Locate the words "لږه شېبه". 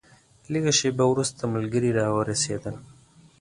0.51-1.05